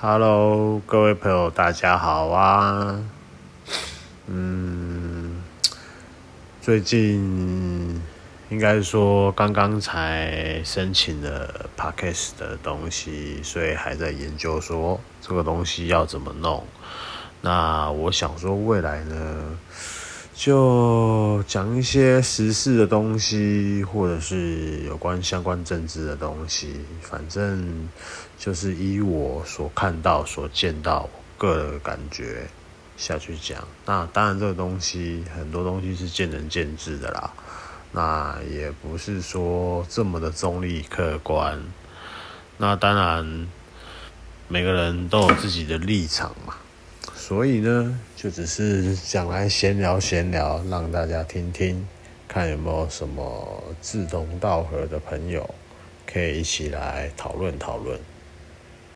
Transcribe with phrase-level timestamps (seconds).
[0.00, 3.02] Hello，各位朋友，大家好啊！
[4.28, 5.42] 嗯，
[6.60, 8.00] 最近
[8.48, 16.64] 应该说刚刚才申请了 Podcast 的东西，所以还在研究说这个东西要怎么弄。
[17.40, 19.58] 那我想说，未来呢，
[20.38, 27.88] 就讲一些时事的东西，或者是有关相关政治的东西，反正
[28.38, 32.46] 就是依我所看到、所见到、个人感觉
[32.96, 33.66] 下去讲。
[33.84, 37.32] 那当然，这个东西很多东西是见仁见智的啦，
[37.90, 41.60] 那也不是说这么的中立客观。
[42.58, 43.48] 那当然，
[44.46, 46.54] 每个人都有自己的立场嘛。
[47.14, 51.86] 所以呢，就只是想来闲聊闲聊，让大家听听，
[52.26, 55.48] 看有没有什么志同道合的朋友，
[56.06, 57.98] 可以一起来讨论讨论。